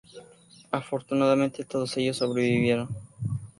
Afortunadamente, 0.71 1.63
todos 1.63 1.95
ellos 1.95 2.17
sobrevivieron. 2.17 2.87